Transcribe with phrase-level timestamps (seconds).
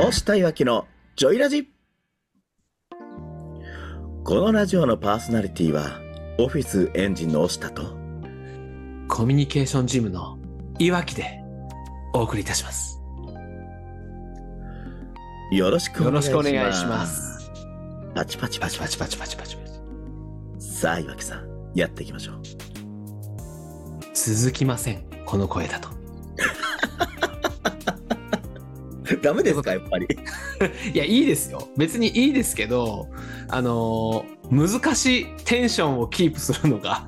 [0.00, 1.68] 押したいわきのジョイラジ
[4.24, 6.00] このラジオのパーソナリティは
[6.38, 7.82] オフィスエンジンの押したと
[9.08, 10.38] コミュニケーションジムの
[10.78, 11.42] いわきで
[12.14, 12.98] お送りいたします。
[15.52, 17.52] よろしくお願いしますしくお願いします。
[18.14, 19.62] パチパチパチパチパチパチパチパチパ
[20.58, 20.64] チ。
[20.64, 22.42] さあ岩木さんやっていきましょう
[24.14, 25.04] 続きません。
[25.26, 25.90] この声だと。
[29.22, 30.06] ダメですかやっぱり
[30.94, 31.68] いや、いいですよ。
[31.76, 33.08] 別にいいですけど、
[33.48, 37.06] あのー難しいテンションをキープするのが、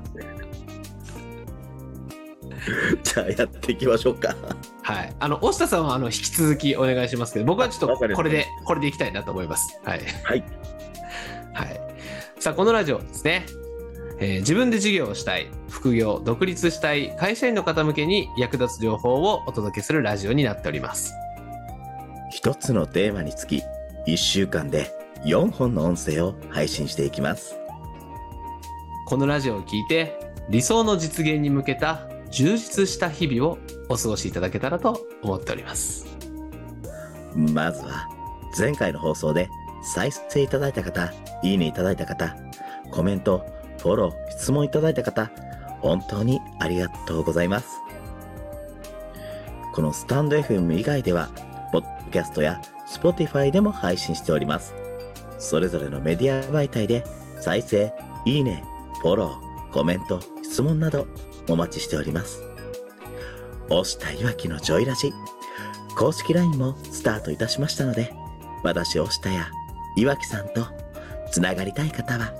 [3.03, 4.33] じゃあやっていきましょうか
[4.81, 5.13] はい。
[5.19, 9.77] あの、押下さんは、あの、引き続きお願いしますけど、僕はちょっとこれで、これでいきたいなと思います。
[9.83, 10.01] はい。
[10.23, 10.43] はい
[11.53, 11.81] はい。
[12.39, 13.45] さあ、このラジオはですね、
[14.19, 21.13] えー自分で事業をしたい、副業、独立したい、会社員の方向けに役立つ情報をお届けするラジオになっております。
[22.33, 23.61] 一つのテーマにつき
[24.07, 24.91] 1週間で
[25.23, 27.55] 4本の音声を配信していきます
[29.05, 30.17] このラジオを聞いて、
[30.49, 36.07] 理想の実現に向けた充実した日々をお過ごしいただけたらと思っております。
[37.35, 38.07] まずは
[38.57, 39.47] 前回の放送で
[39.83, 42.35] 再生いただいた方いいねいただいた方
[42.89, 43.45] コメント
[43.79, 45.29] フォロー質問いただいた方
[45.81, 47.67] 本当にありがとうございます
[49.73, 51.29] このスタンド FM 以外では
[52.13, 54.73] キャストや Spotify でも配信しております。
[55.39, 57.03] それぞれのメディア媒体で
[57.41, 57.91] 再生
[58.23, 58.63] いいね
[59.01, 61.07] フォローコメント質問など
[61.49, 62.41] お待ちしております。
[63.69, 65.11] 押したいわきのジョイラジ
[65.95, 68.13] 公式 LINE もスタートいたしましたので、
[68.63, 69.49] 私、押したや
[69.95, 70.65] 岩木さんと
[71.31, 72.33] つながりたい方は、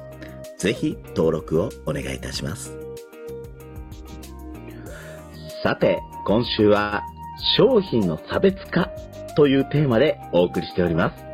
[0.58, 2.76] ぜひ登録をお願いいたします。
[5.62, 7.04] さて、今週は
[7.58, 8.90] 商品の差別化。
[9.36, 11.26] というテーマでお送りしております。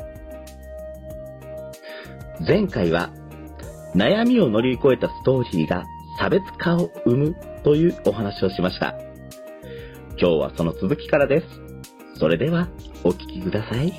[2.46, 3.12] 前回は
[3.96, 5.86] 悩みを乗り越えたストーリーが
[6.18, 8.96] 差別化を生むというお話をしました。
[10.20, 11.48] 今日はその続きからです。
[12.20, 12.68] それでは、
[13.06, 13.92] お聞きください。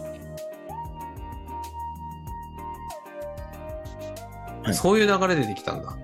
[4.62, 5.97] はいそういう流れでできたんだ。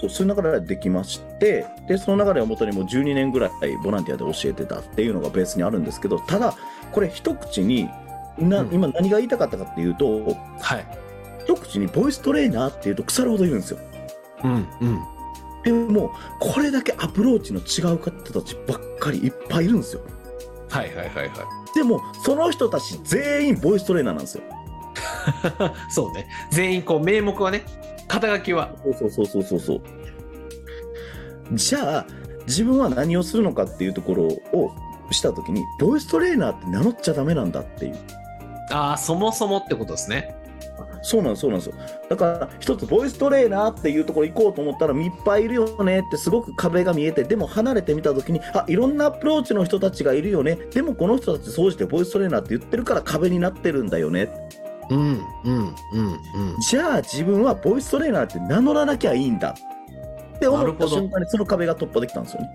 [0.00, 3.50] そうそういう流れができまして、で、その流れをもとにもう12年ぐらい
[3.82, 6.54] ボランティアで教えてたっていうのがベースにあるんですけど、ただ、
[6.92, 7.88] これ一口に、
[8.38, 10.86] なうん今何が言いたかったかっていうと、はい。
[11.44, 13.78] 一口にボイストレーナーっていうと腐るほど言うんですよ。
[14.44, 15.00] うんうん。
[15.64, 20.02] でも、これだけアプローチの違う方たちばっかりいっぱいいるんですよ。
[20.68, 21.30] はいはいはいはい。
[21.74, 24.44] でも、その人たち全員ボイストレーナーなんですよ。
[25.90, 26.28] そうね。
[26.50, 27.64] 全員こう名目はね、
[28.08, 28.74] 肩書きは。
[28.98, 29.80] そうそうそうそうそう。
[31.52, 32.06] じゃあ、
[32.46, 34.72] 自分は何をするのかっていうところを
[35.14, 37.96] したときに、ボイストレーナーって名乗っちゃダメなんだっていう。
[38.70, 40.36] ああ、そもそもってことですね。
[41.02, 41.74] そうなんです、そうなんですよ。
[42.08, 50.56] だから、一つ、ボイストレーナーっていうところ行こうと思ったら、いっぱいいるよねって、すごく壁が見えて、でも離れてみたときに、あ、いろんなアプローチの人たちがいるよね。
[50.72, 54.28] でも、この人たち、総じてボイストレーナーって言ってるから壁になってるんだよね。
[54.90, 56.60] うんうんうんうん。
[56.60, 59.54] じゃあ、自分はボイストレーナーって名乗らなきゃいいんだ。
[60.36, 62.50] って思った瞬間に、その壁が突破できたんですよね。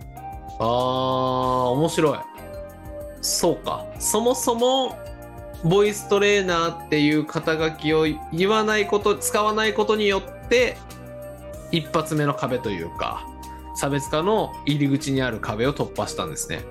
[0.59, 2.34] ああ、面白い。
[3.25, 3.85] そうか。
[3.99, 4.97] そもそも、
[5.63, 10.77] ボイストレーナーっていう肩書きを言わないこと、使わないことによって、
[11.71, 13.25] 一発目の壁というか、
[13.75, 16.63] 差別化の入り口にある壁を突破したんですね。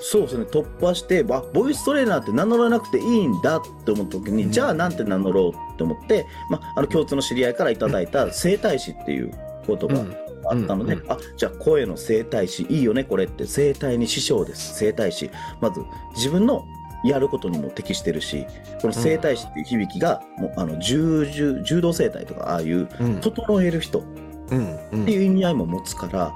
[0.00, 9.32] そうですね、突破して、あボイストレーナーって名乗らなくていいんだって思った時に、うんじゃあなんて名乗ろうって思って、まあ、あの共通の知り合いからいただいた整体師っていう
[9.66, 10.04] 言葉
[10.48, 13.46] があったので、うんうんあじゃあ声の整体師いいよねこれって。
[13.46, 14.74] 整体に師匠です。
[14.78, 15.30] 整体師。
[15.60, 15.80] まず
[16.16, 16.66] 自分の
[17.04, 18.44] やることにも適してるし
[18.82, 23.20] この整体師っていう響きが、もうあの柔柔柔道整体とかああいううん。
[23.20, 26.34] 整える人っていう意味合いも持つから、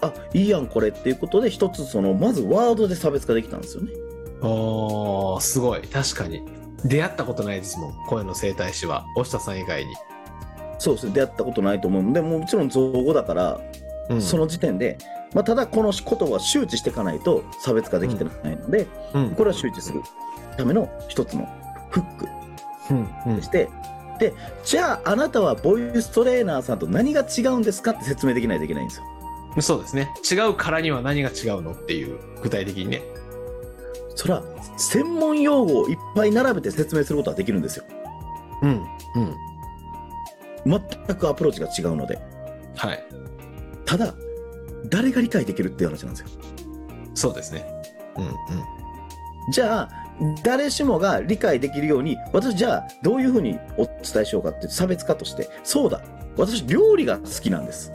[0.00, 3.92] あいいやんこれっていうことで一つそのまずワードで差別化できたんですよね。
[4.40, 5.82] おーすごい。
[5.82, 6.42] 確かに。
[6.84, 9.04] 出会ったことないですもん声の整体師は。
[9.16, 9.92] 押下さん以外に、
[10.78, 11.12] そうですね。
[11.12, 12.02] 出会ったことないと思う。
[12.02, 13.60] のでもちろん造語だから、
[14.08, 14.22] うん。
[14.22, 14.98] その時点で、
[15.34, 19.30] まあ、ただこのことは周知していかないと差別化できてないので、うん。
[19.30, 20.02] これは周知する
[20.56, 21.48] ための一つの
[21.90, 22.28] フック
[22.90, 23.34] うん。
[23.34, 23.42] うん。
[23.42, 23.68] して、
[24.18, 24.34] で
[24.64, 29.04] じゃああなたはボイストレーナーさんと何が違うんですかって説明できないといけないんですよ。
[29.60, 30.12] そうですね。
[30.30, 33.02] 違うからには何が違うのっていう具体的にね。
[34.14, 34.42] それは
[34.76, 37.84] 専門用語をいっぱい並べて説明することはできるんですよ。
[38.62, 38.70] うん。
[38.70, 38.74] う
[39.20, 39.47] ん
[40.66, 40.80] 全
[41.16, 42.18] くアプローチが違うので。
[42.76, 43.04] はい。
[43.84, 44.14] ただ
[44.86, 46.28] 誰が理解できるっていう話なんですよ。
[47.14, 47.66] そうですね。
[48.16, 48.32] うんうん。
[49.50, 49.88] じゃあ
[50.42, 56.02] 誰しもが理解できるように、私じゃあどういうふうにお伝えしようかって差別化として、そうだ、
[56.36, 57.92] 私料理が好きなんです。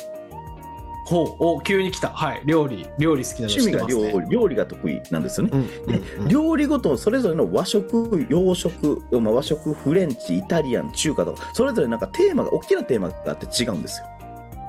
[1.06, 2.10] ほうお急に来た。
[2.10, 2.42] はい。
[2.46, 5.52] 料理料理好きなの知趣味が料理、料理が得意なんですよね。
[5.54, 5.68] うん。
[5.88, 6.28] でうんうん。
[6.30, 14.08] 料理ごとそれぞれの和食、洋食、まあ、和食、フレンチ、イタリアン、中華とか、それぞれなんかテーマが、大きなテーマがあって違うんですよ。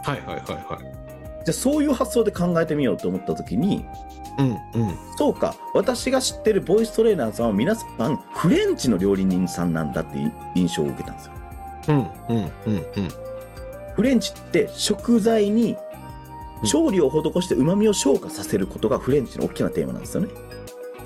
[0.02, 1.04] はいはいはいはい。
[1.44, 3.86] じゃあそういう発想で考えてみようと思った時に、
[4.38, 4.98] うんうん。
[5.16, 11.32] そうか、私が知ってるボイストレーナーさんは皆さんフレンチの料理人さんなんだっていう印象を受けたんですよ。
[11.88, 12.84] うんうんうんうん。
[13.94, 15.76] フレンチって食材に
[16.64, 20.28] 調理を施して旨味を昇華させることがフレンチの大きなテーマなんですよね。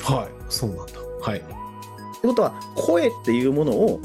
[0.01, 0.93] はいそうなんだ。
[1.21, 1.39] はい。
[1.39, 4.01] ってことは声っていうものを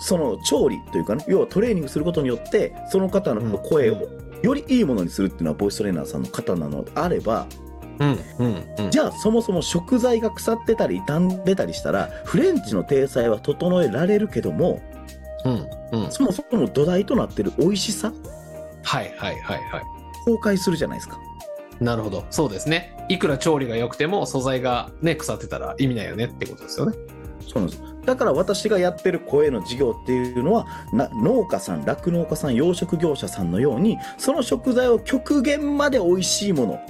[0.00, 4.08] その調理というかね要はトレーニングすることによってその方の声を
[4.42, 7.46] よりいいものにするっていうのはボイストレーナーさんの方なのであれば
[7.98, 8.90] うんうんうん。
[8.90, 14.80] じゃあそもそも食材が腐ってたり傷んでたりしたらフレンチの体裁は整えられるけども
[15.44, 16.12] うんうん。
[16.12, 18.12] そもそも土台となってる美味しさ
[18.88, 19.84] はいはいはいはい。
[20.24, 21.20] 崩壊するじゃないですか。
[21.78, 22.24] なるほど。
[22.30, 22.96] そうですね。
[23.10, 26.96] いくら調理が良くても素材がね腐ってたら意味ないよねってことですよね。
[27.46, 27.82] そうなんです。
[28.06, 36.80] だから私がやってる声の事業っていうのはな農家さん酪農家さん養殖業者さんのようにその食材を極限まで美味しいも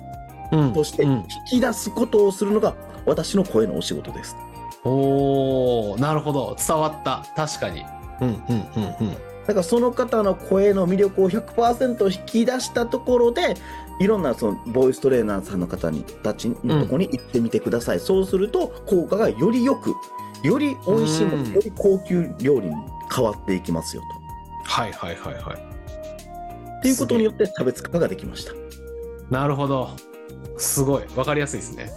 [0.53, 0.73] のうん。
[0.73, 1.11] としてうん。
[1.11, 1.27] 引
[1.59, 4.37] き出すことをするのが私の声のお仕事です。
[4.85, 6.57] おーなるほど。
[6.57, 7.27] 伝わった。
[7.35, 7.85] 確かに。
[8.21, 13.57] うんうんうんうんだからその方の声の魅力を100%引き出したところで
[13.99, 19.95] いろんなそのボイストレーナーさんの方にたちのところに行ってみてください、そうすると効果がよりよく
[20.43, 21.53] より美味しいもの、うん。
[21.53, 22.77] より高級料理に
[23.13, 24.71] 変わっていきますよと。
[24.71, 26.79] はいはいはいはい。
[26.79, 28.53] っていうことによって差別化ができました。
[29.31, 29.97] なるほど。
[30.59, 31.05] すごい。
[31.17, 31.91] わかりやすいですね。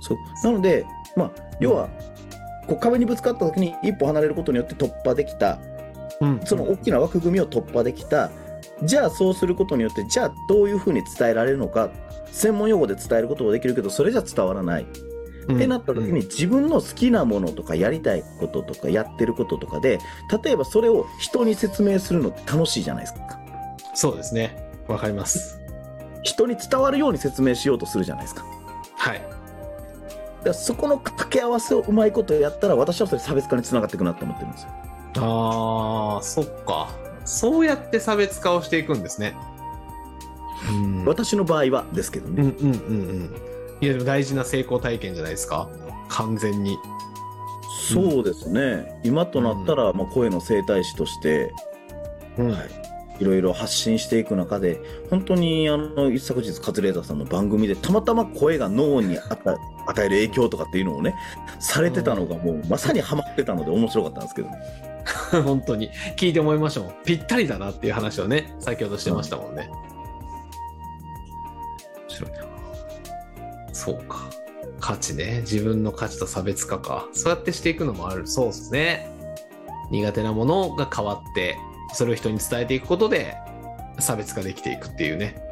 [0.00, 0.18] そう。
[0.44, 0.86] なので、
[1.16, 1.88] まあ、要は
[2.66, 5.58] こう壁にぶつかった時に一歩離れることによって突破できた。
[6.20, 6.40] うん。
[6.44, 8.30] その大きな枠組みを突破できた。
[8.82, 11.90] じゃあそうすることによってじゃあどういうふうに伝えられるのか。
[12.32, 14.86] 専門用語で伝えることはできるけどそれじゃ伝わらない、
[15.52, 19.98] ってなった時に自分の好きなものとかやりたいこととかやってることとかで
[20.44, 23.40] 例えばそれを人に説明するのって楽しいじゃないですか。
[23.94, 24.56] そうですね。
[24.86, 25.58] わかります。
[26.22, 28.44] 人に伝わるように説明しようとするじゃないですか。
[28.96, 29.39] はい
[30.44, 34.68] だそこの掛け合わせをうまいことやったら私はそれ差別化につながっていくなと思ってるんですよ。
[35.16, 36.88] あーそっか。
[37.24, 39.36] そうやって差別化をしていくんですね。
[40.68, 41.04] うん。
[41.04, 43.34] 私の場合はですけどね、うんうんうんうん。
[43.80, 45.68] いやでも大事な成功体験じゃないですか。
[46.08, 46.78] 完全に。
[47.92, 49.00] そうですね。
[49.04, 51.52] 今となったら、まあ、声の整体師として、
[52.38, 52.50] うん。
[52.52, 52.68] はい、
[53.20, 59.56] いろいろ発信していく中で本当にあの一昨日カズレーザーさんの番組でたまたま声が脳に与え
[59.90, 61.14] 与える影響とかっていうのをね
[61.58, 64.48] されてたのがもうまさにハマってたので面白かったんですけど。
[64.48, 64.56] ね
[65.44, 65.90] 本当に。
[66.16, 69.70] 聞いて思いましたもんぴったりだなっていう話をね先ほどしてましたもんね、
[72.08, 72.38] 面白いな。
[73.72, 74.28] そうか。
[74.78, 75.40] 価値ね。
[75.40, 77.06] 自分の価値と差別化か。
[77.12, 78.26] そうやってしていくのもある。
[78.26, 79.10] そうですね。
[79.90, 81.58] 苦手なものが変わって
[81.94, 83.36] それを人に伝えていくことで
[83.98, 85.42] 差別化できていくっていうね。
[85.44, 85.49] うん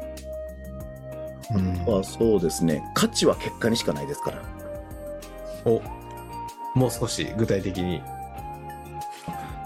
[1.87, 2.83] まあそうですね。
[2.93, 4.41] 価値は結果にしかないですから。
[5.65, 5.81] お。
[6.75, 8.01] もう少し具体的に。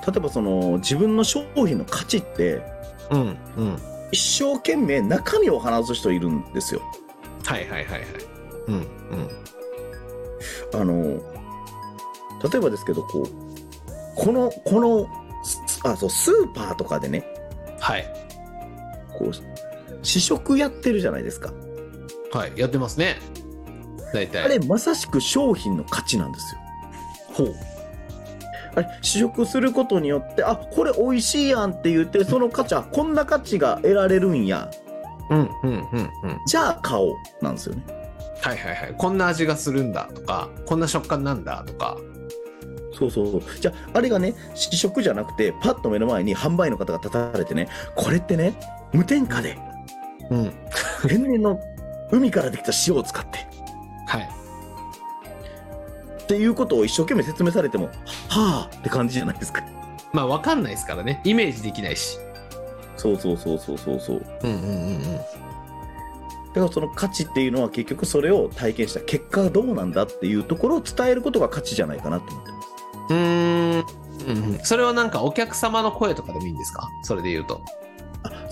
[0.06, 2.62] 例えばその自分の商品の価値って
[3.10, 3.78] うんうん。
[4.12, 6.82] 一生懸命中身を話す人いるんですよ。
[7.46, 8.10] はいはいはいはい。
[8.68, 9.30] うんうん。
[10.74, 11.04] あの
[12.52, 13.28] 例えばですけどこう
[14.16, 15.08] このこの
[15.44, 17.26] すあそうスーパーとかでね。
[17.80, 18.06] はい。
[19.18, 19.32] こう
[20.06, 21.52] 試食やってるじゃないですか
[22.34, 23.18] はいやってますね。
[24.14, 24.44] 大体。
[24.44, 26.62] あれまさしく商品の価値なんですよ。
[27.34, 27.56] ほう。
[28.76, 34.70] あれ試食することによってあこれ美味しいやんって言ってその価値あこんな価値が得られるんや。
[35.30, 35.80] うんうんうん
[36.24, 36.40] うん。
[36.48, 37.84] じゃあ買おうなんですよね。
[38.42, 38.96] はいはいはい。
[38.98, 41.98] こんな味がするんだとかこんな食感なんだとか。
[42.98, 43.42] そうそうそう。
[43.60, 48.54] じゃああれがね試食じゃなくてパッと目の前に販売の方が立たれてねこれってね
[48.92, 49.58] 無添加で。
[50.32, 50.54] うん。
[51.08, 51.60] 天然の
[52.14, 53.40] 海からできた塩を使って。
[54.06, 54.30] はい。
[56.22, 57.88] っていうことを一生懸命説明されても
[58.30, 59.64] はあって感じじゃないですか。
[60.14, 61.22] まあ分かんないですからね。
[61.24, 62.20] イメージできないし。
[62.96, 64.26] そうそうそうそうそうそう。
[64.44, 65.18] うんうんうんうん。
[65.18, 65.24] だ
[66.62, 72.68] からその価値っていうのは結局それを体験した結果がどうなんだっていうところを伝えることが価値じゃないかなと思ってます。
[73.10, 73.86] うーん。
[74.28, 74.60] うんうん。
[74.64, 76.88] それはなんかお客様の声とかでもいいんですか？
[77.02, 77.60] それで言うと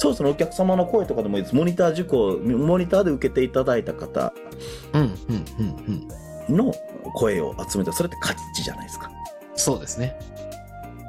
[0.02, 1.56] そうそのお客様の声とかでもいいです。
[1.56, 4.34] モニター受講、モニターで受けていただいた方
[4.94, 5.10] うん、うん、
[5.60, 6.08] うん、
[6.50, 6.56] うん。
[6.58, 6.74] の
[7.14, 9.12] 声を集めて、それって価値じゃないですか。
[9.54, 10.18] そうですね。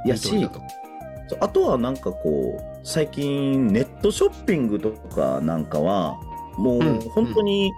[0.05, 0.31] やし
[1.41, 6.21] あとはなんかこう、最近ネットショッピングとかなんかは、
[6.59, 7.73] もうんう本当に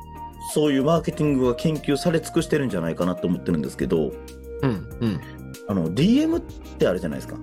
[0.53, 4.11] そういうマーケティングが研究され尽くしてるんじゃないかなと思ってるんですけど、
[4.63, 5.21] うん、うん。
[5.69, 7.37] あの、DM ってあるじゃないですか。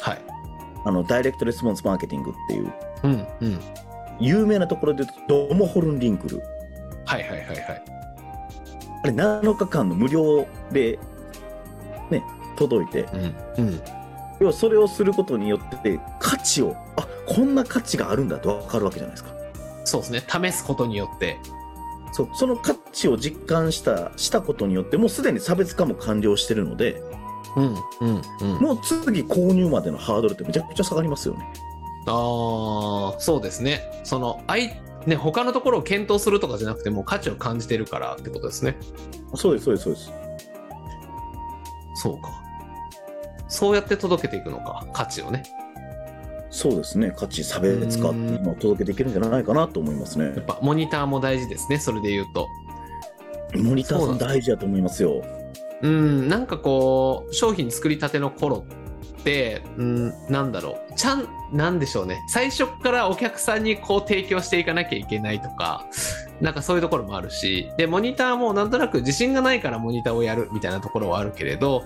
[0.00, 0.34] はい。
[0.86, 2.72] あの、ダイレクトレスポンスマーケティングっていう、
[3.04, 3.60] うん、うん。
[4.18, 6.42] 有名なところでドモホルンリンクル。
[7.04, 7.84] はい、はい、はい、はい。
[9.04, 10.98] あれ7日間の無料で、
[12.10, 12.22] ね、
[12.56, 13.08] 届いて、
[13.58, 13.80] うん、うん。
[14.40, 19.34] 要はそれをすることによって価値を、あ、こんな価値があるんだとわかるわけじゃないですか。
[19.84, 20.22] そうですね。
[20.26, 21.38] 試すことによって。
[22.12, 27.02] そう、その価値を実感した、したことによって、もうすでに差別化も完了してるので、
[27.56, 28.60] うん、うん、うん。
[28.60, 31.46] もう次購入までのハードルってめちゃくちゃ下がりますよね。
[32.06, 33.90] ああ、そうですね。
[34.04, 38.76] その、あい、ね、他のところを検討するとかじゃなくて、もう価値を感じてるからってことですね。
[39.34, 40.12] そうです、そうです、そうです。
[41.96, 42.28] そうか。
[43.48, 45.42] そうやって届けていくのか、価値をね。
[46.50, 47.12] そうですね。
[47.16, 50.26] 価値、差別化っていうのを届けていけるんじゃないかなと思いますね。
[50.26, 52.46] やっぱ、モニターも大事ですね、それで言うと。
[53.56, 55.22] モニターさん大事だと思いますよ。
[55.82, 58.64] うん、なんかこう、商品作りたての頃
[59.76, 60.94] うん、なんだろう。
[60.94, 62.22] ちゃん、なんでしょうね。
[62.28, 65.86] 最初からお客さんにこう提供していかなきゃいけないとか、
[66.40, 71.84] なんかそういうところもあるし、で、モニターもなんとなく自信がないからモニターをやるみたいなところはあるけれど、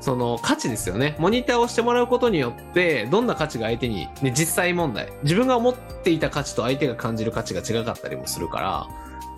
[0.00, 1.16] その価値ですよね。
[1.18, 8.86] モニターをしてもらうことによって、どんな価値が相手に、ね、実際問題、自分が思っていた価値と相手が感じる価値が違かったりもするから、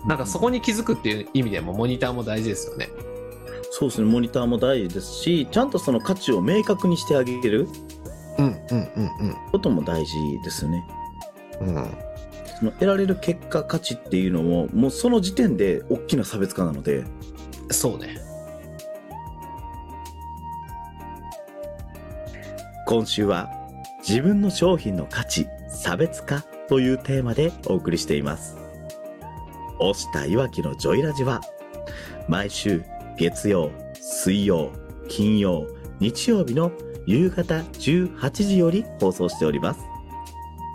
[0.05, 2.89] なんかそこに気づくっていう意味でもモニターも大事ですよね。
[3.81, 4.07] そうですね。
[4.07, 7.67] モニターも大事ですし、ちゃんとその価値を明確にしてあげる
[8.37, 10.85] うんうんうんうんことも大事ですよね。
[11.61, 11.91] うん。
[12.59, 17.05] その得られる結果、価値っていうのも、もうその時点で大きな差別化なので、
[17.71, 18.17] そうね。
[22.85, 23.49] 今週は
[24.07, 28.57] 自分の商品の価値、差別化というテーマでお送りしています。
[29.79, 31.41] 押したいわきのジョイラジは
[32.27, 32.83] 毎週
[33.21, 34.71] 月曜、水曜、
[35.07, 35.67] 金曜、
[35.99, 36.71] 日曜日の
[37.05, 39.81] 夕方18時より放送しております。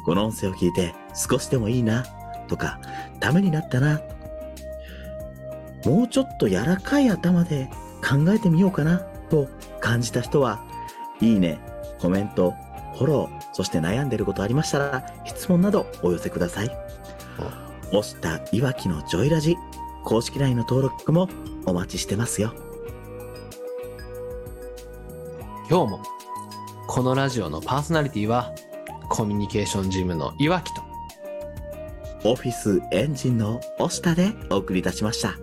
[0.05, 2.07] この音声を聞いて少しでもいいな
[2.47, 2.79] とか、
[3.19, 4.01] ためになったな
[5.85, 7.69] もうちょっと柔らかい頭で
[8.01, 9.49] 考えてみようかなと
[9.81, 10.63] 感じた人は、
[11.21, 11.59] いいね、
[11.99, 12.55] コメント、
[12.97, 16.71] フォロー、そして悩んでることありましたら、質問などお寄せください。
[17.89, 19.57] 押したいわきのジョイラジ、
[20.05, 21.29] 公式 LINE の登録も
[21.67, 22.55] お待ちしてますよ。
[25.69, 26.03] 今日も、
[26.87, 28.53] このラジオのパーソナリティは、
[29.09, 30.83] コミュニケーションジムのいわきと、
[32.25, 35.35] オフィスエンジンの押したでお送りいたしました。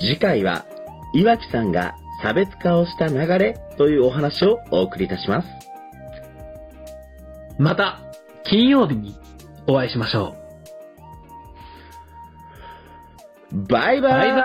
[0.00, 0.66] 次回は、
[1.14, 5.48] いわきさんが差別化をした流れというお話をお送りいたします。
[7.58, 8.00] また、
[8.44, 9.16] 金曜日に
[9.68, 10.34] お会いしましょ
[13.68, 14.34] バイバイう。
[14.34, 14.44] バイバ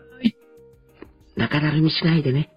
[0.00, 0.36] ーイ
[1.36, 2.55] 中だるみしないでね。